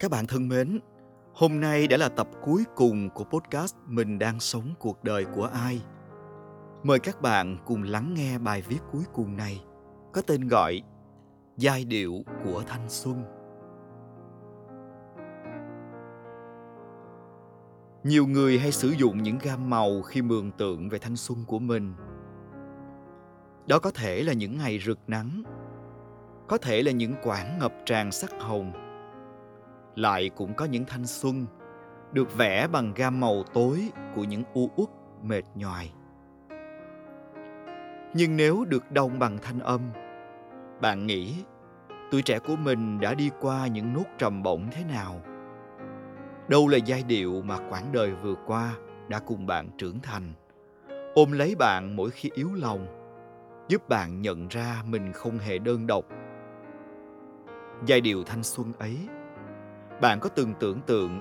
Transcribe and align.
Các 0.00 0.10
bạn 0.10 0.26
thân 0.26 0.48
mến, 0.48 0.80
hôm 1.34 1.60
nay 1.60 1.86
đã 1.86 1.96
là 1.96 2.08
tập 2.08 2.28
cuối 2.42 2.64
cùng 2.76 3.10
của 3.10 3.24
podcast 3.24 3.76
Mình 3.86 4.18
đang 4.18 4.40
sống 4.40 4.74
cuộc 4.78 5.04
đời 5.04 5.24
của 5.24 5.44
ai. 5.44 5.82
Mời 6.82 6.98
các 6.98 7.22
bạn 7.22 7.56
cùng 7.66 7.82
lắng 7.82 8.14
nghe 8.14 8.38
bài 8.38 8.62
viết 8.68 8.78
cuối 8.92 9.02
cùng 9.12 9.36
này 9.36 9.64
có 10.12 10.22
tên 10.26 10.48
gọi 10.48 10.82
Giai 11.56 11.84
điệu 11.84 12.22
của 12.44 12.62
thanh 12.66 12.88
xuân. 12.88 13.22
Nhiều 18.04 18.26
người 18.26 18.58
hay 18.58 18.72
sử 18.72 18.88
dụng 18.88 19.22
những 19.22 19.38
gam 19.42 19.70
màu 19.70 20.02
khi 20.02 20.22
mường 20.22 20.50
tượng 20.50 20.88
về 20.88 20.98
thanh 20.98 21.16
xuân 21.16 21.38
của 21.46 21.58
mình. 21.58 21.94
Đó 23.66 23.78
có 23.78 23.90
thể 23.90 24.22
là 24.22 24.32
những 24.32 24.58
ngày 24.58 24.78
rực 24.78 24.98
nắng, 25.06 25.42
có 26.48 26.58
thể 26.58 26.82
là 26.82 26.92
những 26.92 27.14
quãng 27.22 27.58
ngập 27.58 27.72
tràn 27.86 28.12
sắc 28.12 28.30
hồng, 28.40 28.87
lại 29.98 30.30
cũng 30.36 30.54
có 30.54 30.64
những 30.64 30.84
thanh 30.84 31.06
xuân 31.06 31.46
được 32.12 32.36
vẽ 32.36 32.66
bằng 32.66 32.92
gam 32.94 33.20
màu 33.20 33.42
tối 33.54 33.88
của 34.14 34.24
những 34.24 34.42
u 34.54 34.70
uất 34.76 34.88
mệt 35.22 35.44
nhoài. 35.54 35.92
Nhưng 38.14 38.36
nếu 38.36 38.64
được 38.68 38.92
đông 38.92 39.18
bằng 39.18 39.38
thanh 39.42 39.60
âm, 39.60 39.80
bạn 40.80 41.06
nghĩ 41.06 41.34
tuổi 42.10 42.22
trẻ 42.22 42.38
của 42.38 42.56
mình 42.56 43.00
đã 43.00 43.14
đi 43.14 43.30
qua 43.40 43.66
những 43.66 43.92
nốt 43.92 44.04
trầm 44.18 44.42
bổng 44.42 44.68
thế 44.72 44.84
nào? 44.84 45.20
Đâu 46.48 46.68
là 46.68 46.78
giai 46.78 47.02
điệu 47.02 47.42
mà 47.42 47.58
quãng 47.70 47.92
đời 47.92 48.14
vừa 48.22 48.34
qua 48.46 48.74
đã 49.08 49.18
cùng 49.18 49.46
bạn 49.46 49.68
trưởng 49.78 50.00
thành, 50.00 50.32
ôm 51.14 51.32
lấy 51.32 51.54
bạn 51.54 51.96
mỗi 51.96 52.10
khi 52.10 52.30
yếu 52.34 52.48
lòng, 52.54 52.86
giúp 53.68 53.88
bạn 53.88 54.22
nhận 54.22 54.48
ra 54.48 54.82
mình 54.86 55.12
không 55.12 55.38
hề 55.38 55.58
đơn 55.58 55.86
độc. 55.86 56.04
Giai 57.86 58.00
điệu 58.00 58.24
thanh 58.24 58.42
xuân 58.42 58.72
ấy 58.78 58.98
bạn 60.00 60.20
có 60.20 60.28
từng 60.28 60.54
tưởng 60.60 60.80
tượng 60.80 61.20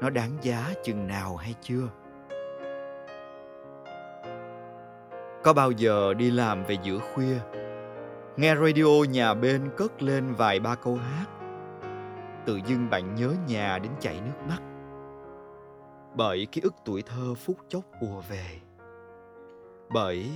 nó 0.00 0.10
đáng 0.10 0.30
giá 0.40 0.74
chừng 0.84 1.06
nào 1.06 1.36
hay 1.36 1.54
chưa? 1.60 1.88
Có 5.42 5.52
bao 5.52 5.70
giờ 5.70 6.14
đi 6.14 6.30
làm 6.30 6.64
về 6.64 6.76
giữa 6.82 6.98
khuya, 6.98 7.38
nghe 8.36 8.54
radio 8.54 9.04
nhà 9.10 9.34
bên 9.34 9.70
cất 9.76 10.02
lên 10.02 10.34
vài 10.34 10.60
ba 10.60 10.74
câu 10.74 10.96
hát, 10.96 11.26
tự 12.46 12.60
dưng 12.66 12.90
bạn 12.90 13.14
nhớ 13.14 13.34
nhà 13.46 13.78
đến 13.78 13.92
chảy 14.00 14.20
nước 14.20 14.46
mắt 14.48 14.58
bởi 16.14 16.46
ký 16.52 16.60
ức 16.60 16.74
tuổi 16.84 17.02
thơ 17.02 17.34
phút 17.34 17.56
chốc 17.68 17.84
ùa 18.00 18.20
về, 18.28 18.46
bởi 19.90 20.30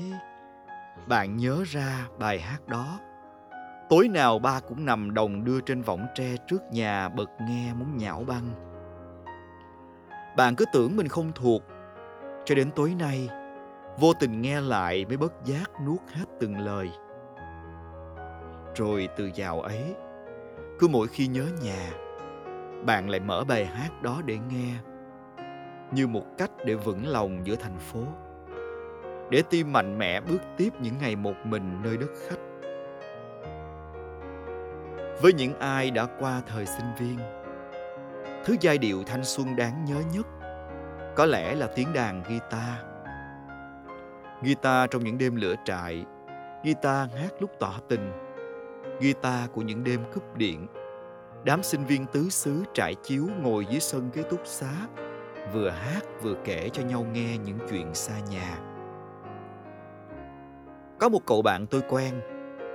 bạn 1.09 1.37
nhớ 1.37 1.63
ra 1.67 2.09
bài 2.19 2.41
hát 2.41 2.67
đó. 2.67 2.99
Tối 3.93 4.09
nào 4.09 4.39
ba 4.39 4.61
cũng 4.69 4.85
nằm 4.85 5.15
đồng 5.15 5.45
đưa 5.45 5.61
trên 5.61 5.83
võng 5.83 6.07
tre 6.15 6.37
trước 6.47 6.63
nhà 6.73 7.09
bật 7.09 7.31
nghe 7.41 7.75
muốn 7.75 7.97
nhão 7.97 8.25
băng. 8.27 8.45
Bạn 10.37 10.57
cứ 10.57 10.65
tưởng 10.73 10.97
mình 10.97 11.09
không 11.09 11.33
thuộc, 11.35 11.63
cho 12.45 12.55
đến 12.55 12.71
tối 12.77 12.95
nay, 12.99 13.29
vô 13.99 14.13
tình 14.21 14.43
nghe 14.43 14.61
lại 14.61 15.05
mới 15.05 15.17
bất 15.17 15.33
giác 15.45 15.71
nuốt 15.87 16.01
hết 16.09 16.25
từng 16.41 16.59
lời. 16.59 16.91
Rồi 18.75 19.09
từ 19.17 19.31
dạo 19.35 19.61
ấy, 19.61 19.95
cứ 20.79 20.89
mỗi 20.89 21.09
khi 21.09 21.27
nhớ 21.27 21.47
nhà, 21.63 21.91
bạn 22.87 23.11
lại 23.11 23.21
mở 23.21 23.45
bài 23.49 23.67
hát 23.67 24.03
đó 24.03 24.23
để 24.25 24.39
nghe, 24.51 24.75
như 25.95 26.07
một 26.07 26.25
cách 26.39 26.51
để 26.67 26.75
vững 26.75 27.07
lòng 27.07 27.41
giữa 27.45 27.57
thành 27.57 27.79
phố, 27.79 28.01
để 29.31 29.43
tim 29.51 29.73
mạnh 29.73 29.99
mẽ 29.99 30.21
bước 30.21 30.43
tiếp 30.57 30.71
những 30.81 30.99
ngày 30.99 31.17
một 31.17 31.37
mình 31.45 31.83
nơi 31.83 31.97
đất 31.97 32.11
khách 32.29 32.52
với 35.21 35.33
những 35.33 35.59
ai 35.59 35.91
đã 35.91 36.07
qua 36.19 36.43
thời 36.47 36.67
sinh 36.67 36.95
viên. 36.99 37.19
Thứ 38.45 38.57
giai 38.61 38.79
điệu 38.79 39.03
thanh 39.07 39.25
xuân 39.25 39.57
đáng 39.57 39.85
nhớ 39.85 40.03
nhất 40.13 40.27
có 41.17 41.27
lẽ 41.27 41.55
là 41.55 41.67
tiếng 41.67 41.93
đàn 41.93 42.23
guitar. 42.23 42.79
Guitar 44.43 44.91
trong 44.91 45.05
những 45.05 45.19
đêm 45.19 45.37
lửa 45.37 45.55
trại, 45.65 46.05
guitar 46.65 47.11
hát 47.15 47.31
lúc 47.41 47.51
tỏ 47.61 47.75
tình, 47.89 48.13
guitar 49.01 49.51
của 49.53 49.63
những 49.63 49.85
đêm 49.85 50.01
cúp 50.15 50.37
điện. 50.37 50.67
Đám 51.45 51.63
sinh 51.63 51.85
viên 51.85 52.07
tứ 52.07 52.29
xứ 52.29 52.65
trải 52.75 52.95
chiếu 53.03 53.27
ngồi 53.43 53.67
dưới 53.71 53.81
sân 53.81 54.11
ký 54.11 54.23
túc 54.31 54.41
xá, 54.45 54.73
vừa 55.53 55.71
hát 55.71 56.01
vừa 56.23 56.35
kể 56.45 56.69
cho 56.73 56.83
nhau 56.83 57.07
nghe 57.13 57.39
những 57.39 57.59
chuyện 57.71 57.95
xa 57.95 58.15
nhà. 58.31 58.59
Có 60.99 61.09
một 61.09 61.21
cậu 61.27 61.43
bạn 61.43 61.67
tôi 61.67 61.83
quen 61.89 62.15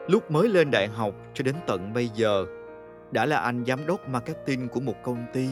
Lúc 0.07 0.31
mới 0.31 0.50
lên 0.50 0.72
đại 0.72 0.88
học 0.88 1.13
cho 1.34 1.44
đến 1.44 1.56
tận 1.68 1.94
bây 1.94 2.09
giờ, 2.09 2.45
đã 3.12 3.25
là 3.25 3.40
anh 3.40 3.66
giám 3.66 3.85
đốc 3.85 4.09
marketing 4.09 4.68
của 4.68 4.79
một 4.79 4.95
công 5.03 5.25
ty. 5.34 5.50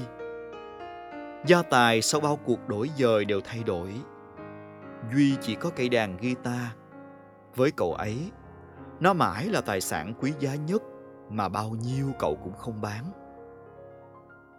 Gia 1.45 1.61
tài 1.61 2.01
sau 2.01 2.21
bao 2.21 2.39
cuộc 2.45 2.67
đổi 2.67 2.89
dời 2.97 3.25
đều 3.25 3.41
thay 3.41 3.63
đổi. 3.63 3.93
Duy 5.13 5.35
chỉ 5.41 5.55
có 5.55 5.69
cây 5.69 5.89
đàn 5.89 6.17
guitar. 6.17 6.67
Với 7.55 7.71
cậu 7.71 7.93
ấy, 7.93 8.17
nó 8.99 9.13
mãi 9.13 9.45
là 9.45 9.61
tài 9.61 9.81
sản 9.81 10.13
quý 10.19 10.33
giá 10.39 10.55
nhất 10.55 10.81
mà 11.29 11.49
bao 11.49 11.69
nhiêu 11.69 12.11
cậu 12.19 12.35
cũng 12.35 12.53
không 12.53 12.81
bán. 12.81 13.03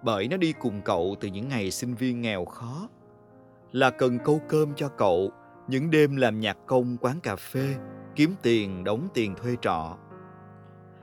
Bởi 0.02 0.28
nó 0.28 0.36
đi 0.36 0.52
cùng 0.52 0.80
cậu 0.84 1.16
từ 1.20 1.28
những 1.28 1.48
ngày 1.48 1.70
sinh 1.70 1.94
viên 1.94 2.20
nghèo 2.20 2.44
khó, 2.44 2.88
là 3.72 3.90
cần 3.90 4.18
câu 4.24 4.40
cơm 4.48 4.74
cho 4.74 4.88
cậu 4.88 5.30
những 5.68 5.90
đêm 5.90 6.16
làm 6.16 6.40
nhạc 6.40 6.56
công 6.66 6.96
quán 7.00 7.20
cà 7.22 7.36
phê 7.36 7.74
kiếm 8.16 8.34
tiền 8.42 8.84
đóng 8.84 9.08
tiền 9.14 9.34
thuê 9.34 9.56
trọ. 9.62 9.96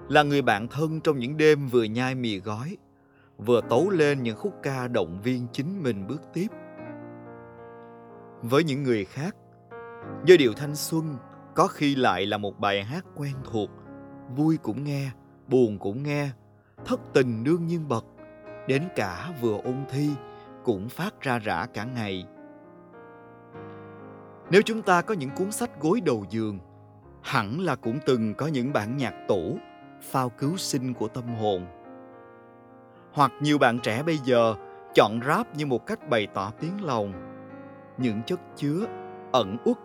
Là 0.09 0.23
người 0.23 0.41
bạn 0.41 0.67
thân 0.67 1.01
trong 1.01 1.19
những 1.19 1.37
đêm 1.37 1.67
vừa 1.67 1.83
nhai 1.83 2.15
mì 2.15 2.39
gói, 2.39 2.77
vừa 3.37 3.61
tấu 3.69 3.89
lên 3.89 4.23
những 4.23 4.37
khúc 4.37 4.53
ca 4.63 4.87
động 4.87 5.19
viên 5.23 5.47
chính 5.51 5.83
mình 5.83 6.07
bước 6.07 6.21
tiếp. 6.33 6.47
Với 8.41 8.63
những 8.63 8.83
người 8.83 9.05
khác, 9.05 9.35
giai 10.27 10.37
điệu 10.37 10.53
thanh 10.53 10.75
xuân 10.75 11.15
có 11.55 11.67
khi 11.67 11.95
lại 11.95 12.25
là 12.25 12.37
một 12.37 12.59
bài 12.59 12.83
hát 12.83 13.05
quen 13.15 13.33
thuộc, 13.51 13.69
vui 14.35 14.57
cũng 14.57 14.83
nghe, 14.83 15.11
buồn 15.47 15.79
cũng 15.79 16.03
nghe, 16.03 16.29
thất 16.85 16.99
tình 17.13 17.43
đương 17.43 17.67
nhiên 17.67 17.87
bật, 17.87 18.05
đến 18.67 18.83
cả 18.95 19.33
vừa 19.41 19.57
ôn 19.63 19.77
thi 19.89 20.09
cũng 20.63 20.89
phát 20.89 21.21
ra 21.21 21.39
rã 21.39 21.65
cả 21.73 21.83
ngày. 21.83 22.25
Nếu 24.51 24.61
chúng 24.65 24.81
ta 24.81 25.01
có 25.01 25.13
những 25.13 25.29
cuốn 25.29 25.51
sách 25.51 25.81
gối 25.81 26.01
đầu 26.01 26.25
giường 26.29 26.59
hẳn 27.23 27.59
là 27.59 27.75
cũng 27.75 27.99
từng 28.05 28.33
có 28.33 28.47
những 28.47 28.73
bản 28.73 28.97
nhạc 28.97 29.13
tủ, 29.27 29.57
phao 30.01 30.29
cứu 30.29 30.57
sinh 30.57 30.93
của 30.93 31.07
tâm 31.07 31.35
hồn. 31.35 31.65
Hoặc 33.13 33.31
nhiều 33.41 33.57
bạn 33.57 33.79
trẻ 33.79 34.03
bây 34.03 34.17
giờ 34.17 34.55
chọn 34.93 35.19
rap 35.27 35.55
như 35.55 35.65
một 35.65 35.85
cách 35.85 36.09
bày 36.09 36.27
tỏ 36.33 36.51
tiếng 36.59 36.85
lòng. 36.85 37.13
Những 37.97 38.21
chất 38.25 38.39
chứa, 38.55 38.85
ẩn 39.31 39.57
uất, 39.65 39.77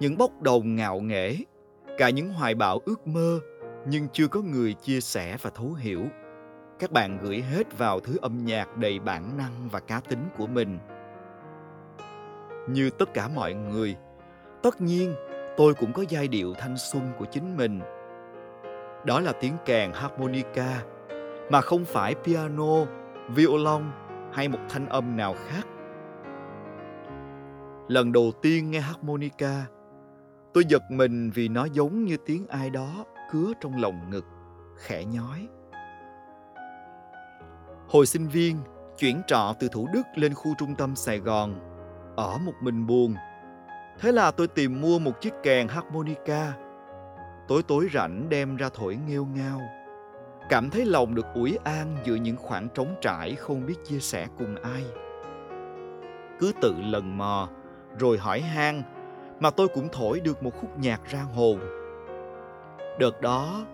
những 0.00 0.18
bốc 0.18 0.42
đồng 0.42 0.76
ngạo 0.76 1.00
nghễ, 1.00 1.36
cả 1.98 2.10
những 2.10 2.28
hoài 2.28 2.54
bão 2.54 2.80
ước 2.84 3.06
mơ 3.06 3.40
nhưng 3.86 4.08
chưa 4.12 4.28
có 4.28 4.40
người 4.40 4.72
chia 4.72 5.00
sẻ 5.00 5.36
và 5.42 5.50
thấu 5.50 5.72
hiểu. 5.72 6.04
Các 6.78 6.90
bạn 6.90 7.18
gửi 7.22 7.42
hết 7.42 7.78
vào 7.78 8.00
thứ 8.00 8.16
âm 8.22 8.44
nhạc 8.44 8.76
đầy 8.76 8.98
bản 8.98 9.36
năng 9.36 9.68
và 9.68 9.80
cá 9.80 10.00
tính 10.00 10.24
của 10.36 10.46
mình. 10.46 10.78
Như 12.68 12.90
tất 12.90 13.14
cả 13.14 13.28
mọi 13.28 13.54
người, 13.54 13.96
tất 14.62 14.80
nhiên 14.80 15.14
tôi 15.58 15.74
cũng 15.74 15.92
có 15.92 16.04
giai 16.08 16.28
điệu 16.28 16.54
thanh 16.54 16.76
xuân 16.76 17.12
của 17.18 17.24
chính 17.24 17.56
mình. 17.56 17.80
Đó 19.06 19.20
là 19.20 19.32
tiếng 19.40 19.56
kèn 19.64 19.92
harmonica, 19.94 20.82
mà 21.50 21.60
không 21.60 21.84
phải 21.84 22.14
piano, 22.14 22.86
violon 23.28 23.82
hay 24.32 24.48
một 24.48 24.58
thanh 24.68 24.88
âm 24.88 25.16
nào 25.16 25.34
khác. 25.46 25.66
Lần 27.88 28.12
đầu 28.12 28.32
tiên 28.42 28.70
nghe 28.70 28.80
harmonica, 28.80 29.66
tôi 30.54 30.64
giật 30.68 30.82
mình 30.90 31.30
vì 31.34 31.48
nó 31.48 31.64
giống 31.64 32.04
như 32.04 32.16
tiếng 32.26 32.46
ai 32.48 32.70
đó 32.70 33.04
cứa 33.30 33.52
trong 33.60 33.80
lòng 33.82 34.10
ngực, 34.10 34.24
khẽ 34.76 35.04
nhói. 35.04 35.48
Hồi 37.88 38.06
sinh 38.06 38.28
viên, 38.28 38.56
chuyển 38.98 39.22
trọ 39.26 39.54
từ 39.60 39.68
thủ 39.68 39.88
đức 39.92 40.02
lên 40.14 40.34
khu 40.34 40.54
trung 40.58 40.74
tâm 40.74 40.96
sài 40.96 41.18
gòn, 41.18 41.60
ở 42.16 42.38
một 42.38 42.54
mình 42.62 42.86
buồn. 42.86 43.14
Thế 44.00 44.12
là 44.12 44.30
tôi 44.30 44.48
tìm 44.48 44.80
mua 44.80 44.98
một 44.98 45.20
chiếc 45.20 45.32
kèn 45.42 45.68
harmonica. 45.68 46.52
Tối 47.48 47.62
tối 47.62 47.88
rảnh 47.94 48.28
đem 48.28 48.56
ra 48.56 48.68
thổi 48.74 48.98
nghêu 49.08 49.26
ngao. 49.34 49.60
Cảm 50.48 50.70
thấy 50.70 50.84
lòng 50.84 51.14
được 51.14 51.26
ủi 51.34 51.58
an 51.64 51.96
giữa 52.04 52.14
những 52.14 52.36
khoảng 52.36 52.68
trống 52.74 52.94
trải 53.00 53.34
không 53.34 53.66
biết 53.66 53.74
chia 53.84 53.98
sẻ 53.98 54.26
cùng 54.38 54.56
ai. 54.62 54.84
Cứ 56.38 56.52
tự 56.60 56.74
lần 56.80 57.18
mò, 57.18 57.48
rồi 57.98 58.18
hỏi 58.18 58.40
han, 58.40 58.82
mà 59.40 59.50
tôi 59.50 59.68
cũng 59.68 59.88
thổi 59.92 60.20
được 60.20 60.42
một 60.42 60.50
khúc 60.60 60.78
nhạc 60.78 61.00
ra 61.10 61.20
hồn. 61.20 61.60
Đợt 62.98 63.20
đó, 63.20 63.66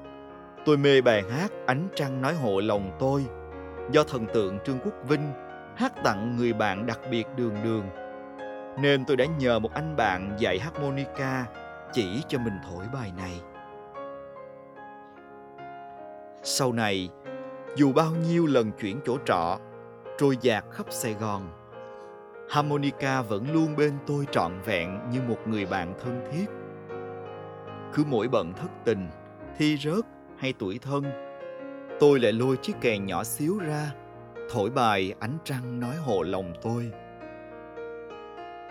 tôi 0.64 0.76
mê 0.76 1.00
bài 1.00 1.22
hát 1.30 1.52
Ánh 1.66 1.88
Trăng 1.94 2.22
Nói 2.22 2.34
Hộ 2.34 2.60
Lòng 2.60 2.96
Tôi 2.98 3.24
do 3.90 4.04
thần 4.04 4.26
tượng 4.34 4.58
Trương 4.64 4.78
Quốc 4.84 4.94
Vinh 5.08 5.32
hát 5.76 5.92
tặng 6.04 6.36
người 6.36 6.52
bạn 6.52 6.86
đặc 6.86 7.00
biệt 7.10 7.26
đường 7.36 7.54
đường 7.64 7.84
nên 8.78 9.04
tôi 9.04 9.16
đã 9.16 9.24
nhờ 9.38 9.58
một 9.58 9.74
anh 9.74 9.96
bạn 9.96 10.36
dạy 10.38 10.58
harmonica 10.58 11.46
chỉ 11.92 12.22
cho 12.28 12.38
mình 12.38 12.54
thổi 12.68 12.84
bài 12.92 13.12
này. 13.16 13.40
Sau 16.42 16.72
này, 16.72 17.08
dù 17.76 17.92
bao 17.92 18.10
nhiêu 18.10 18.46
lần 18.46 18.72
chuyển 18.72 19.00
chỗ 19.04 19.18
trọ, 19.26 19.58
trôi 20.18 20.38
dạt 20.40 20.64
khắp 20.70 20.86
Sài 20.90 21.14
Gòn. 21.14 21.48
Harmonica 22.50 23.22
vẫn 23.22 23.52
luôn 23.52 23.76
bên 23.76 23.92
tôi 24.06 24.26
trọn 24.32 24.52
vẹn 24.64 24.98
như 25.10 25.20
một 25.28 25.38
người 25.46 25.66
bạn 25.66 25.94
thân 26.04 26.24
thiết. 26.32 26.46
Cứ 27.94 28.04
mỗi 28.06 28.28
bận 28.28 28.52
thất 28.52 28.70
tình, 28.84 29.08
thi 29.58 29.76
rớt 29.76 30.04
hay 30.38 30.54
tuổi 30.58 30.78
thân, 30.78 31.04
tôi 32.00 32.20
lại 32.20 32.32
lôi 32.32 32.56
chiếc 32.56 32.76
kèn 32.80 33.06
nhỏ 33.06 33.24
xíu 33.24 33.58
ra, 33.58 33.92
thổi 34.50 34.70
bài 34.70 35.14
ánh 35.20 35.38
trăng 35.44 35.80
nói 35.80 35.96
hộ 35.96 36.22
lòng 36.22 36.52
tôi. 36.62 36.92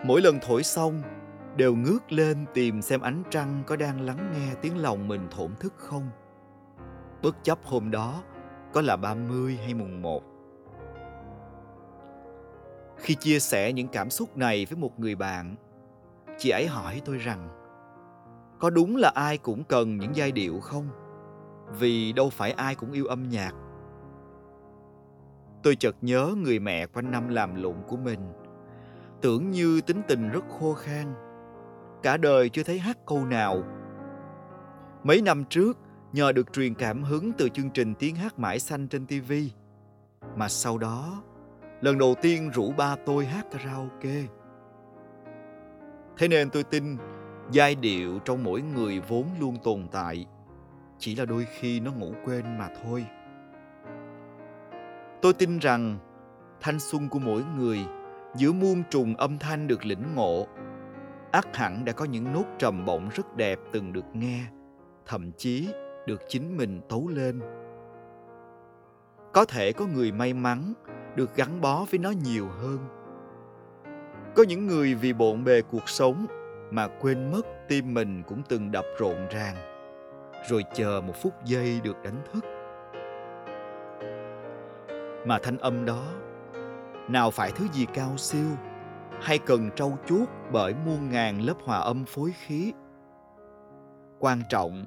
Mỗi 0.04 0.20
lần 0.20 0.38
thổi 0.42 0.62
xong, 0.62 1.02
đều 1.56 1.76
ngước 1.76 2.12
lên 2.12 2.46
tìm 2.54 2.82
xem 2.82 3.00
ánh 3.00 3.22
trăng 3.30 3.62
có 3.66 3.76
đang 3.76 4.00
lắng 4.00 4.32
nghe 4.32 4.54
tiếng 4.62 4.78
lòng 4.78 5.08
mình 5.08 5.28
thổn 5.30 5.50
thức 5.60 5.74
không. 5.76 6.08
Bất 7.22 7.36
chấp 7.44 7.58
hôm 7.64 7.90
đó 7.90 8.22
có 8.72 8.80
là 8.80 8.96
30 8.96 9.58
hay 9.64 9.74
mùng 9.74 10.02
1. 10.02 10.22
Khi 12.96 13.14
chia 13.14 13.38
sẻ 13.38 13.72
những 13.72 13.88
cảm 13.88 14.10
xúc 14.10 14.36
này 14.36 14.66
với 14.70 14.78
một 14.78 15.00
người 15.00 15.14
bạn, 15.14 15.56
chị 16.38 16.50
ấy 16.50 16.66
hỏi 16.66 17.02
tôi 17.04 17.16
rằng 17.16 17.48
có 18.58 18.70
đúng 18.70 18.96
là 18.96 19.12
ai 19.14 19.38
cũng 19.38 19.64
cần 19.64 19.96
những 19.96 20.16
giai 20.16 20.32
điệu 20.32 20.60
không? 20.60 20.88
Vì 21.78 22.12
đâu 22.12 22.30
phải 22.30 22.52
ai 22.52 22.74
cũng 22.74 22.92
yêu 22.92 23.06
âm 23.06 23.28
nhạc. 23.28 23.52
Tôi 25.62 25.76
chợt 25.76 25.96
nhớ 26.00 26.34
người 26.36 26.58
mẹ 26.58 26.86
quanh 26.86 27.10
năm 27.10 27.28
làm 27.28 27.54
lụng 27.54 27.82
của 27.88 27.96
mình. 27.96 28.43
Tưởng 29.24 29.50
như 29.50 29.80
tính 29.80 30.02
tình 30.08 30.30
rất 30.30 30.44
khô 30.48 30.74
khan. 30.74 31.14
Cả 32.02 32.16
đời 32.16 32.48
chưa 32.48 32.62
thấy 32.62 32.78
hát 32.78 32.98
câu 33.06 33.26
nào. 33.26 33.62
Mấy 35.02 35.22
năm 35.22 35.44
trước, 35.44 35.78
nhờ 36.12 36.32
được 36.32 36.52
truyền 36.52 36.74
cảm 36.74 37.02
hứng 37.02 37.32
từ 37.32 37.48
chương 37.48 37.70
trình 37.70 37.94
tiếng 37.94 38.16
hát 38.16 38.38
mãi 38.38 38.58
xanh 38.58 38.88
trên 38.88 39.06
TV. 39.06 39.32
Mà 40.36 40.48
sau 40.48 40.78
đó, 40.78 41.22
lần 41.80 41.98
đầu 41.98 42.14
tiên 42.22 42.50
rủ 42.54 42.72
ba 42.72 42.96
tôi 43.06 43.26
hát 43.26 43.46
karaoke. 43.50 44.22
Thế 46.18 46.28
nên 46.28 46.50
tôi 46.50 46.64
tin 46.64 46.96
giai 47.50 47.74
điệu 47.74 48.18
trong 48.24 48.44
mỗi 48.44 48.62
người 48.62 49.00
vốn 49.00 49.26
luôn 49.40 49.56
tồn 49.64 49.88
tại, 49.92 50.26
chỉ 50.98 51.16
là 51.16 51.24
đôi 51.24 51.46
khi 51.58 51.80
nó 51.80 51.92
ngủ 51.92 52.12
quên 52.24 52.58
mà 52.58 52.68
thôi. 52.82 53.06
Tôi 55.22 55.32
tin 55.32 55.58
rằng 55.58 55.98
thanh 56.60 56.80
xuân 56.80 57.08
của 57.08 57.18
mỗi 57.18 57.42
người 57.56 57.78
giữa 58.36 58.52
muôn 58.52 58.82
trùng 58.90 59.16
âm 59.16 59.38
thanh 59.38 59.66
được 59.66 59.86
lĩnh 59.86 60.14
ngộ 60.14 60.46
ắt 61.32 61.56
hẳn 61.56 61.84
đã 61.84 61.92
có 61.92 62.04
những 62.04 62.32
nốt 62.32 62.44
trầm 62.58 62.84
bổng 62.84 63.08
rất 63.08 63.36
đẹp 63.36 63.58
từng 63.72 63.92
được 63.92 64.04
nghe, 64.12 64.40
thậm 65.06 65.32
chí 65.32 65.68
được 66.06 66.20
chính 66.28 66.56
mình 66.56 66.80
tấu 66.88 67.08
lên. 67.08 67.40
Có 69.32 69.44
thể 69.44 69.72
có 69.72 69.86
người 69.86 70.12
may 70.12 70.32
mắn 70.32 70.72
được 71.16 71.36
gắn 71.36 71.60
bó 71.60 71.84
với 71.90 71.98
nó 71.98 72.10
nhiều 72.24 72.48
hơn. 72.48 72.78
Có 74.34 74.42
những 74.48 74.66
người 74.66 74.94
vì 74.94 75.12
bộn 75.12 75.44
bề 75.44 75.62
cuộc 75.62 75.88
sống 75.88 76.26
mà 76.70 76.88
quên 77.00 77.30
mất 77.30 77.46
tim 77.68 77.94
mình 77.94 78.22
cũng 78.22 78.42
từng 78.48 78.72
đập 78.72 78.84
rộn 78.98 79.16
ràng, 79.30 79.56
rồi 80.48 80.64
chờ 80.74 81.00
một 81.06 81.14
phút 81.22 81.32
giây 81.44 81.80
được 81.84 81.96
đánh 82.02 82.22
thức. 82.32 82.44
Mà 85.26 85.38
thanh 85.42 85.58
âm 85.58 85.84
đó 85.84 86.04
nào 87.08 87.30
phải 87.30 87.52
thứ 87.52 87.68
gì 87.72 87.86
cao 87.94 88.16
siêu, 88.16 88.50
hay 89.20 89.38
cần 89.38 89.70
trau 89.76 89.98
chuốt 90.06 90.28
bởi 90.52 90.74
muôn 90.86 91.10
ngàn 91.10 91.40
lớp 91.40 91.54
hòa 91.64 91.78
âm 91.78 92.04
phối 92.04 92.32
khí? 92.32 92.72
Quan 94.18 94.42
trọng 94.48 94.86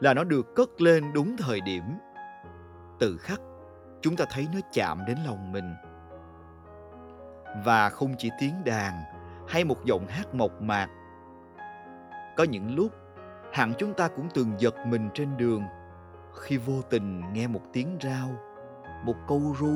là 0.00 0.14
nó 0.14 0.24
được 0.24 0.54
cất 0.56 0.80
lên 0.80 1.12
đúng 1.12 1.36
thời 1.36 1.60
điểm. 1.60 1.82
Từ 2.98 3.16
khắc, 3.20 3.40
chúng 4.00 4.16
ta 4.16 4.24
thấy 4.30 4.48
nó 4.54 4.60
chạm 4.72 5.04
đến 5.06 5.18
lòng 5.26 5.52
mình. 5.52 5.74
Và 7.64 7.88
không 7.90 8.14
chỉ 8.18 8.30
tiếng 8.40 8.64
đàn 8.64 9.02
hay 9.48 9.64
một 9.64 9.84
giọng 9.84 10.06
hát 10.06 10.34
mộc 10.34 10.62
mạc. 10.62 10.88
Có 12.36 12.44
những 12.44 12.74
lúc, 12.74 12.92
hẳn 13.52 13.72
chúng 13.78 13.94
ta 13.94 14.08
cũng 14.08 14.28
từng 14.34 14.52
giật 14.58 14.74
mình 14.86 15.08
trên 15.14 15.36
đường 15.36 15.62
khi 16.40 16.56
vô 16.56 16.82
tình 16.90 17.32
nghe 17.32 17.46
một 17.46 17.62
tiếng 17.72 17.98
rao, 18.02 18.28
một 19.04 19.16
câu 19.28 19.54
ru 19.58 19.72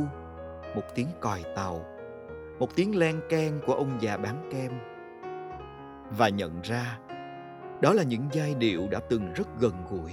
một 0.74 0.94
tiếng 0.94 1.08
còi 1.20 1.42
tàu, 1.54 1.84
một 2.58 2.76
tiếng 2.76 2.98
len 2.98 3.20
keng 3.28 3.60
của 3.66 3.74
ông 3.74 3.90
già 4.00 4.16
bán 4.16 4.48
kem. 4.52 4.72
Và 6.18 6.28
nhận 6.28 6.60
ra, 6.62 6.98
đó 7.80 7.92
là 7.92 8.02
những 8.02 8.28
giai 8.32 8.54
điệu 8.54 8.88
đã 8.90 9.00
từng 9.08 9.32
rất 9.32 9.48
gần 9.60 9.72
gũi. 9.90 10.12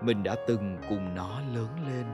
Mình 0.00 0.22
đã 0.22 0.36
từng 0.46 0.76
cùng 0.88 1.14
nó 1.14 1.40
lớn 1.54 1.68
lên. 1.88 2.04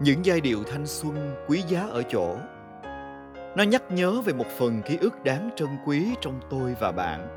Những 0.00 0.24
giai 0.24 0.40
điệu 0.40 0.62
thanh 0.66 0.86
xuân 0.86 1.34
quý 1.48 1.62
giá 1.68 1.86
ở 1.90 2.02
chỗ, 2.02 2.36
nó 3.56 3.64
nhắc 3.64 3.82
nhớ 3.90 4.20
về 4.24 4.32
một 4.32 4.46
phần 4.46 4.82
ký 4.82 4.98
ức 5.00 5.24
đáng 5.24 5.50
trân 5.56 5.68
quý 5.86 6.14
trong 6.20 6.40
tôi 6.50 6.76
và 6.80 6.92
bạn. 6.92 7.28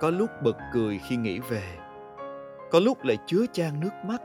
Có 0.00 0.10
lúc 0.10 0.30
bật 0.42 0.56
cười 0.72 1.00
khi 1.08 1.16
nghĩ 1.16 1.38
về, 1.38 1.62
có 2.70 2.80
lúc 2.80 3.04
lại 3.04 3.18
chứa 3.26 3.46
chan 3.52 3.80
nước 3.80 3.90
mắt 4.04 4.22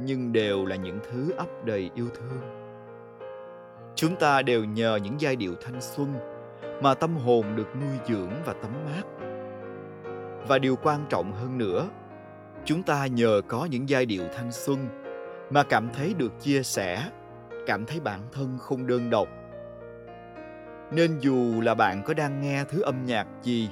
nhưng 0.00 0.32
đều 0.32 0.66
là 0.66 0.76
những 0.76 0.98
thứ 1.10 1.32
ấp 1.36 1.64
đầy 1.64 1.90
yêu 1.94 2.08
thương. 2.14 2.40
Chúng 3.94 4.16
ta 4.16 4.42
đều 4.42 4.64
nhờ 4.64 4.98
những 5.02 5.20
giai 5.20 5.36
điệu 5.36 5.54
thanh 5.64 5.80
xuân 5.80 6.14
mà 6.82 6.94
tâm 6.94 7.16
hồn 7.16 7.56
được 7.56 7.68
nuôi 7.76 7.98
dưỡng 8.08 8.32
và 8.44 8.52
tắm 8.52 8.70
mát. 8.84 9.02
Và 10.48 10.58
điều 10.58 10.76
quan 10.76 11.06
trọng 11.08 11.32
hơn 11.32 11.58
nữa, 11.58 11.88
chúng 12.64 12.82
ta 12.82 13.06
nhờ 13.06 13.40
có 13.48 13.68
những 13.70 13.88
giai 13.88 14.06
điệu 14.06 14.22
thanh 14.36 14.52
xuân 14.52 14.78
mà 15.50 15.62
cảm 15.62 15.88
thấy 15.92 16.14
được 16.14 16.32
chia 16.40 16.62
sẻ, 16.62 17.10
cảm 17.66 17.86
thấy 17.86 18.00
bản 18.00 18.20
thân 18.32 18.58
không 18.58 18.86
đơn 18.86 19.10
độc. 19.10 19.28
Nên 20.92 21.18
dù 21.18 21.60
là 21.60 21.74
bạn 21.74 22.02
có 22.06 22.14
đang 22.14 22.40
nghe 22.40 22.64
thứ 22.64 22.82
âm 22.82 23.06
nhạc 23.06 23.26
gì, 23.42 23.70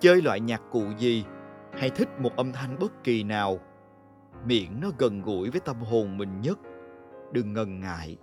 chơi 0.00 0.22
loại 0.22 0.40
nhạc 0.40 0.62
cụ 0.70 0.84
gì, 0.98 1.24
hay 1.78 1.90
thích 1.90 2.08
một 2.18 2.36
âm 2.36 2.52
thanh 2.52 2.78
bất 2.78 3.04
kỳ 3.04 3.22
nào 3.22 3.58
miệng 4.46 4.80
nó 4.80 4.90
gần 4.98 5.22
gũi 5.22 5.50
với 5.50 5.60
tâm 5.60 5.76
hồn 5.80 6.18
mình 6.18 6.40
nhất. 6.40 6.58
Đừng 7.32 7.52
ngần 7.52 7.80
ngại. 7.80 8.16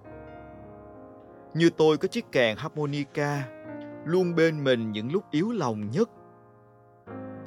Như 1.53 1.69
tôi 1.77 1.97
có 1.97 2.07
chiếc 2.07 2.31
kèn 2.31 2.57
harmonica, 2.57 3.49
luôn 4.05 4.35
bên 4.35 4.63
mình 4.63 4.91
những 4.91 5.11
lúc 5.11 5.23
yếu 5.31 5.51
lòng 5.51 5.89
nhất. 5.91 6.09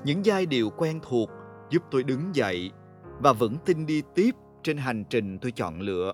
Những 0.04 0.26
giai 0.26 0.46
điệu 0.46 0.70
quen 0.70 1.00
thuộc 1.02 1.30
giúp 1.70 1.82
tôi 1.90 2.02
đứng 2.02 2.34
dậy 2.34 2.70
và 3.22 3.32
vững 3.32 3.56
tin 3.64 3.86
đi 3.86 4.02
tiếp 4.14 4.30
trên 4.62 4.76
hành 4.76 5.04
trình 5.10 5.38
tôi 5.38 5.52
chọn 5.52 5.80
lựa. 5.80 6.12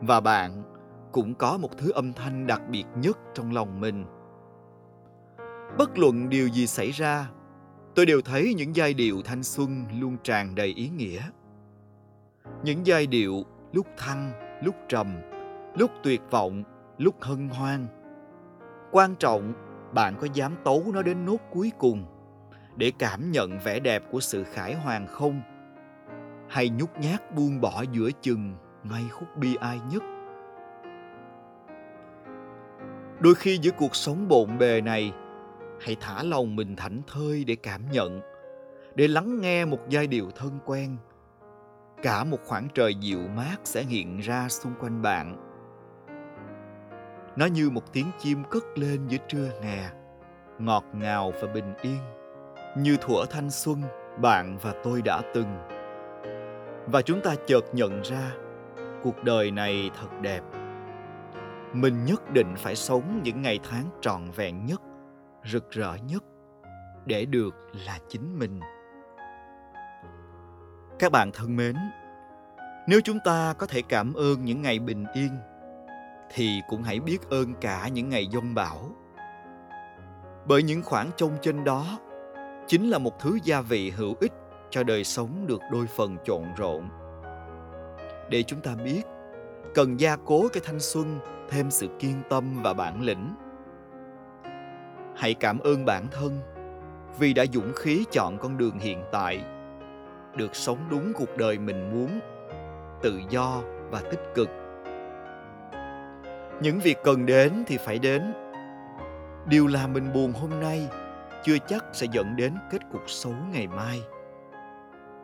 Và 0.00 0.20
bạn 0.20 0.62
cũng 1.12 1.34
có 1.34 1.58
một 1.58 1.78
thứ 1.78 1.90
âm 1.90 2.12
thanh 2.12 2.46
đặc 2.46 2.62
biệt 2.70 2.84
nhất 2.96 3.18
trong 3.34 3.52
lòng 3.52 3.80
mình. 3.80 4.04
Bất 5.78 5.98
luận 5.98 6.28
điều 6.28 6.48
gì 6.48 6.66
xảy 6.66 6.90
ra 6.90 7.30
tôi 7.98 8.06
đều 8.06 8.20
thấy 8.20 8.54
những 8.56 8.76
giai 8.76 8.94
điệu 8.94 9.22
thanh 9.24 9.42
xuân 9.42 9.84
luôn 10.00 10.16
tràn 10.24 10.54
đầy 10.54 10.66
ý 10.66 10.88
nghĩa. 10.88 11.20
Những 12.62 12.86
giai 12.86 13.06
điệu 13.06 13.44
lúc 13.72 13.86
thăng, 13.96 14.32
lúc 14.62 14.74
trầm, 14.88 15.16
lúc 15.76 15.90
tuyệt 16.02 16.20
vọng, 16.30 16.62
lúc 16.98 17.14
hân 17.20 17.48
hoan. 17.48 17.86
Quan 18.92 19.14
trọng, 19.14 19.52
bạn 19.94 20.14
có 20.20 20.26
dám 20.34 20.56
tấu 20.64 20.84
nó 20.94 21.02
đến 21.02 21.24
nốt 21.24 21.38
cuối 21.50 21.72
cùng 21.78 22.04
để 22.76 22.92
cảm 22.98 23.32
nhận 23.32 23.58
vẻ 23.64 23.80
đẹp 23.80 24.02
của 24.10 24.20
sự 24.20 24.44
khải 24.44 24.74
hoàn 24.74 25.06
không? 25.06 25.40
Hay 26.48 26.68
nhút 26.68 26.90
nhát 27.00 27.34
buông 27.34 27.60
bỏ 27.60 27.84
giữa 27.92 28.10
chừng 28.22 28.54
ngay 28.84 29.04
khúc 29.10 29.36
bi 29.36 29.56
ai 29.60 29.80
nhất? 29.92 30.02
Đôi 33.20 33.34
khi 33.34 33.58
giữa 33.62 33.72
cuộc 33.78 33.96
sống 33.96 34.28
bộn 34.28 34.58
bề 34.58 34.80
này 34.80 35.12
hãy 35.80 35.96
thả 36.00 36.22
lòng 36.22 36.56
mình 36.56 36.76
thảnh 36.76 37.02
thơi 37.06 37.44
để 37.44 37.54
cảm 37.54 37.90
nhận, 37.90 38.20
để 38.94 39.08
lắng 39.08 39.40
nghe 39.40 39.64
một 39.64 39.78
giai 39.88 40.06
điệu 40.06 40.30
thân 40.36 40.58
quen. 40.64 40.96
Cả 42.02 42.24
một 42.24 42.38
khoảng 42.44 42.68
trời 42.74 42.94
dịu 42.94 43.20
mát 43.36 43.56
sẽ 43.64 43.82
hiện 43.82 44.18
ra 44.18 44.48
xung 44.48 44.72
quanh 44.80 45.02
bạn. 45.02 45.36
Nó 47.36 47.46
như 47.46 47.70
một 47.70 47.92
tiếng 47.92 48.10
chim 48.18 48.44
cất 48.50 48.78
lên 48.78 49.06
giữa 49.08 49.18
trưa 49.28 49.50
hè, 49.62 49.90
ngọt 50.58 50.84
ngào 50.92 51.32
và 51.42 51.52
bình 51.54 51.74
yên, 51.82 51.98
như 52.76 52.96
thuở 53.00 53.24
thanh 53.30 53.50
xuân 53.50 53.82
bạn 54.20 54.58
và 54.62 54.74
tôi 54.84 55.02
đã 55.02 55.22
từng. 55.34 55.56
Và 56.86 57.02
chúng 57.02 57.20
ta 57.20 57.34
chợt 57.46 57.64
nhận 57.72 58.02
ra 58.02 58.32
cuộc 59.02 59.24
đời 59.24 59.50
này 59.50 59.90
thật 60.00 60.08
đẹp. 60.20 60.40
Mình 61.72 62.04
nhất 62.04 62.32
định 62.32 62.54
phải 62.56 62.76
sống 62.76 63.20
những 63.24 63.42
ngày 63.42 63.60
tháng 63.70 63.84
trọn 64.00 64.30
vẹn 64.30 64.66
nhất 64.66 64.80
rực 65.52 65.70
rỡ 65.70 65.94
nhất 66.06 66.24
để 67.06 67.24
được 67.24 67.54
là 67.86 67.98
chính 68.08 68.38
mình. 68.38 68.60
Các 70.98 71.12
bạn 71.12 71.30
thân 71.32 71.56
mến, 71.56 71.76
nếu 72.88 73.00
chúng 73.04 73.18
ta 73.24 73.54
có 73.58 73.66
thể 73.66 73.82
cảm 73.82 74.14
ơn 74.14 74.44
những 74.44 74.62
ngày 74.62 74.78
bình 74.78 75.04
yên, 75.14 75.30
thì 76.34 76.60
cũng 76.68 76.82
hãy 76.82 77.00
biết 77.00 77.18
ơn 77.30 77.54
cả 77.60 77.88
những 77.88 78.08
ngày 78.08 78.26
giông 78.26 78.54
bão. 78.54 78.90
Bởi 80.46 80.62
những 80.62 80.82
khoảng 80.82 81.10
trông 81.16 81.32
trên 81.42 81.64
đó 81.64 81.98
chính 82.66 82.90
là 82.90 82.98
một 82.98 83.20
thứ 83.20 83.38
gia 83.44 83.60
vị 83.60 83.90
hữu 83.90 84.14
ích 84.20 84.32
cho 84.70 84.82
đời 84.82 85.04
sống 85.04 85.46
được 85.46 85.60
đôi 85.72 85.86
phần 85.86 86.16
trộn 86.24 86.44
rộn. 86.56 86.88
Để 88.30 88.42
chúng 88.42 88.60
ta 88.60 88.74
biết, 88.84 89.02
cần 89.74 90.00
gia 90.00 90.16
cố 90.16 90.48
cái 90.52 90.62
thanh 90.66 90.80
xuân, 90.80 91.18
thêm 91.48 91.70
sự 91.70 91.88
kiên 91.98 92.22
tâm 92.28 92.62
và 92.62 92.74
bản 92.74 93.02
lĩnh 93.02 93.34
hãy 95.18 95.34
cảm 95.34 95.58
ơn 95.58 95.84
bản 95.84 96.06
thân 96.10 96.40
vì 97.18 97.32
đã 97.32 97.44
dũng 97.52 97.72
khí 97.76 98.04
chọn 98.12 98.38
con 98.38 98.58
đường 98.58 98.78
hiện 98.78 99.02
tại, 99.12 99.44
được 100.36 100.56
sống 100.56 100.78
đúng 100.90 101.12
cuộc 101.12 101.36
đời 101.36 101.58
mình 101.58 101.90
muốn, 101.92 102.20
tự 103.02 103.20
do 103.30 103.62
và 103.90 104.00
tích 104.00 104.20
cực. 104.34 104.48
Những 106.62 106.78
việc 106.78 106.98
cần 107.04 107.26
đến 107.26 107.52
thì 107.66 107.76
phải 107.76 107.98
đến. 107.98 108.22
Điều 109.48 109.66
làm 109.66 109.92
mình 109.92 110.12
buồn 110.14 110.32
hôm 110.32 110.50
nay 110.60 110.88
chưa 111.44 111.58
chắc 111.66 111.84
sẽ 111.92 112.06
dẫn 112.12 112.36
đến 112.36 112.54
kết 112.70 112.82
cục 112.92 113.02
xấu 113.06 113.34
ngày 113.52 113.66
mai. 113.66 114.02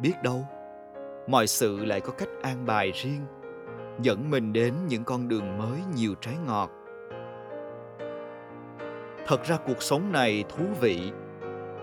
Biết 0.00 0.22
đâu, 0.22 0.46
mọi 1.26 1.46
sự 1.46 1.84
lại 1.84 2.00
có 2.00 2.12
cách 2.12 2.28
an 2.42 2.66
bài 2.66 2.92
riêng, 2.94 3.26
dẫn 4.00 4.30
mình 4.30 4.52
đến 4.52 4.74
những 4.88 5.04
con 5.04 5.28
đường 5.28 5.58
mới 5.58 5.78
nhiều 5.96 6.14
trái 6.20 6.34
ngọt 6.46 6.70
thật 9.26 9.44
ra 9.44 9.56
cuộc 9.66 9.82
sống 9.82 10.12
này 10.12 10.44
thú 10.48 10.64
vị 10.80 11.12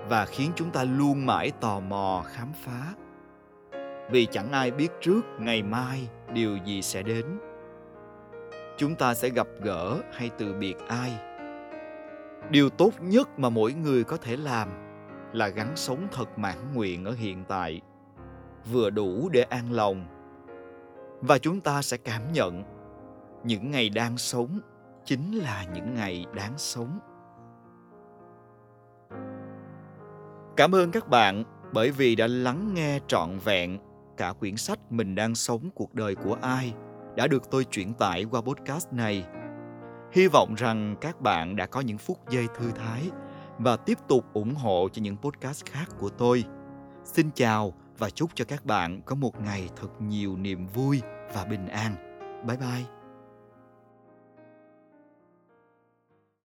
và 0.10 0.26
khiến 0.26 0.52
chúng 0.56 0.72
ta 0.72 0.84
luôn 0.84 1.26
mãi 1.26 1.52
tò 1.60 1.80
mò 1.80 2.24
khám 2.28 2.52
phá. 2.54 2.94
Vì 4.12 4.26
chẳng 4.26 4.52
ai 4.52 4.72
biết 4.72 4.90
trước 5.02 5.22
ngày 5.40 5.64
mai 5.64 6.08
điều 6.34 6.58
gì 6.58 6.82
sẽ 6.82 7.04
đến. 7.04 7.26
Chúng 8.78 8.96
ta 8.96 9.14
sẽ 9.14 9.30
gặp 9.30 9.48
gỡ 9.62 9.98
hay 10.14 10.30
từ 10.38 10.54
biệt 10.54 10.76
ai. 10.88 11.12
Điều 12.50 12.70
tốt 12.70 12.92
nhất 13.02 13.40
mà 13.40 13.50
mỗi 13.50 13.74
người 13.74 14.04
có 14.04 14.18
thể 14.18 14.38
làm 14.38 14.70
là 15.34 15.48
gắn 15.48 15.72
sống 15.76 16.08
thật 16.12 16.40
mãn 16.40 16.58
nguyện 16.74 17.06
ở 17.06 17.12
hiện 17.12 17.44
tại, 17.48 17.82
vừa 18.72 18.90
đủ 18.90 19.30
để 19.30 19.42
an 19.42 19.72
lòng. 19.72 20.06
Và 21.22 21.38
chúng 21.38 21.62
ta 21.62 21.82
sẽ 21.82 21.98
cảm 21.98 22.32
nhận 22.34 22.64
những 23.44 23.72
ngày 23.72 23.90
đang 23.90 24.18
sống 24.18 24.60
chính 25.06 25.32
là 25.32 25.66
những 25.74 25.94
ngày 25.94 26.26
đáng 26.36 26.54
sống. 26.58 27.00
Cảm 30.62 30.75
ơn 30.75 30.91
các 30.91 31.10
bạn 31.10 31.44
bởi 31.74 31.91
vì 31.91 32.15
đã 32.15 32.27
lắng 32.27 32.74
nghe 32.74 33.00
trọn 33.08 33.38
vẹn 33.44 33.77
cả 34.18 34.34
quyển 34.39 34.58
sách 34.58 34.80
mình 34.89 35.15
đang 35.15 35.36
sống 35.36 35.70
cuộc 35.75 35.94
đời 35.94 36.15
của 36.15 36.38
ai 36.41 36.74
đã 37.15 37.27
được 37.27 37.51
tôi 37.51 37.63
chuyển 37.63 37.94
tải 37.94 38.25
qua 38.32 38.41
podcast 38.41 38.94
này. 38.94 39.25
Hy 40.13 40.27
vọng 40.27 40.56
rằng 40.58 40.96
các 41.01 41.22
bạn 41.22 41.56
đã 41.56 41.65
có 41.65 41.82
những 41.82 41.98
phút 41.98 42.18
giây 42.30 42.48
thư 42.58 42.72
thái 42.72 43.10
và 43.58 43.77
tiếp 43.77 43.98
tục 44.08 44.25
ủng 44.34 44.56
hộ 44.56 44.88
cho 44.94 45.01
những 45.01 45.18
podcast 45.18 45.65
khác 45.65 45.89
của 46.00 46.10
tôi. 46.10 46.44
Xin 47.03 47.30
chào 47.36 47.74
và 47.98 48.10
chúc 48.10 48.30
cho 48.36 48.46
các 48.46 48.65
bạn 48.65 49.01
có 49.06 49.15
một 49.15 49.41
ngày 49.41 49.70
thật 49.75 50.01
nhiều 50.01 50.38
niềm 50.38 50.68
vui 50.68 51.01
và 51.34 51.46
bình 51.46 51.68
an. 51.68 51.96
Bye 52.48 52.58
bye. 52.58 53.00